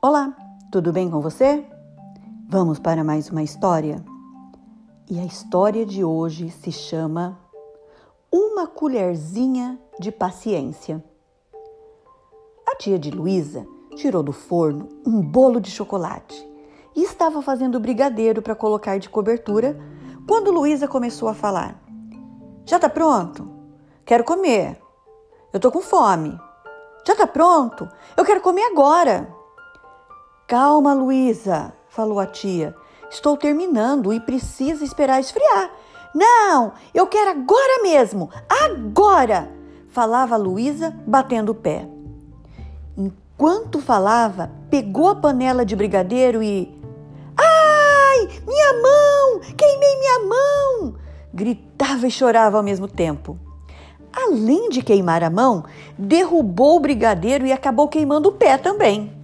[0.00, 0.32] Olá,
[0.70, 1.66] tudo bem com você?
[2.48, 4.00] Vamos para mais uma história?
[5.10, 7.36] E a história de hoje se chama
[8.30, 11.02] Uma Colherzinha de Paciência.
[12.64, 13.66] A tia de Luísa
[13.96, 16.48] tirou do forno um bolo de chocolate
[16.94, 19.76] e estava fazendo brigadeiro para colocar de cobertura
[20.28, 21.76] quando Luísa começou a falar:
[22.64, 23.50] Já tá pronto?
[24.04, 24.80] Quero comer.
[25.52, 26.38] Eu tô com fome.
[27.04, 27.88] Já tá pronto?
[28.16, 29.37] Eu quero comer agora.
[30.48, 32.74] Calma, Luísa, falou a tia.
[33.10, 35.70] Estou terminando e precisa esperar esfriar.
[36.14, 39.52] Não, eu quero agora mesmo, agora!
[39.88, 41.86] Falava Luísa, batendo o pé.
[42.96, 46.74] Enquanto falava, pegou a panela de brigadeiro e.
[47.36, 49.40] Ai, minha mão!
[49.54, 50.94] Queimei minha mão!
[51.30, 53.38] Gritava e chorava ao mesmo tempo.
[54.10, 55.66] Além de queimar a mão,
[55.98, 59.17] derrubou o brigadeiro e acabou queimando o pé também.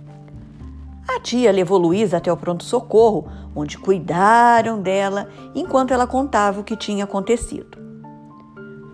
[1.14, 6.76] A tia levou Luísa até o pronto-socorro, onde cuidaram dela enquanto ela contava o que
[6.76, 7.78] tinha acontecido.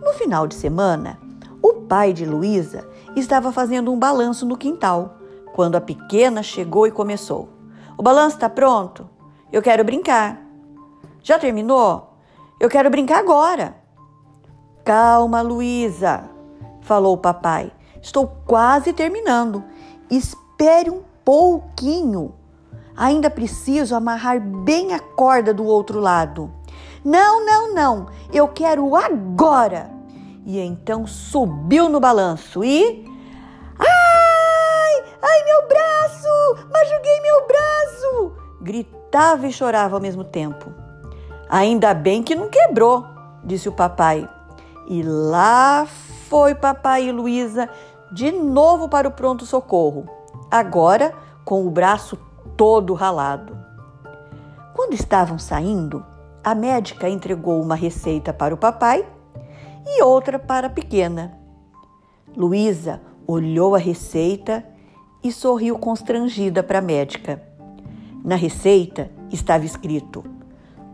[0.02, 1.18] No final de semana,
[1.62, 5.16] o pai de Luísa estava fazendo um balanço no quintal,
[5.54, 7.48] quando a pequena chegou e começou:
[7.96, 9.08] O balanço está pronto?
[9.50, 10.42] Eu quero brincar.
[11.22, 12.16] Já terminou?
[12.60, 13.76] Eu quero brincar agora.
[14.84, 16.28] Calma, Luísa,
[16.82, 17.72] falou o papai.
[18.02, 19.64] Estou quase terminando.
[20.10, 22.34] Espere um pouquinho.
[22.96, 26.52] Ainda preciso amarrar bem a corda do outro lado.
[27.04, 29.92] Não, não, não, eu quero agora.
[30.44, 33.08] E então subiu no balanço e.
[33.78, 36.68] Ai, ai, meu braço!
[36.68, 38.32] Machuquei meu braço!
[38.60, 40.74] Gritava e chorava ao mesmo tempo.
[41.48, 43.06] Ainda bem que não quebrou,
[43.44, 44.28] disse o papai.
[44.88, 45.86] E lá
[46.28, 47.70] foi papai e Luísa
[48.10, 50.18] de novo para o pronto-socorro
[50.50, 52.18] agora com o braço
[52.56, 53.56] todo ralado.
[54.74, 56.04] Quando estavam saindo,
[56.42, 59.06] a médica entregou uma receita para o papai
[59.86, 61.38] e outra para a pequena.
[62.36, 64.64] Luísa olhou a receita
[65.22, 67.42] e sorriu constrangida para a médica.
[68.24, 70.24] Na receita estava escrito: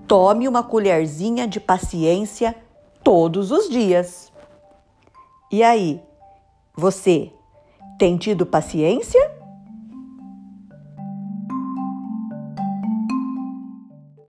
[0.07, 2.55] tome uma colherzinha de paciência
[3.03, 4.33] todos os dias.
[5.51, 6.03] E aí,
[6.77, 7.31] você
[7.99, 9.36] tem tido paciência?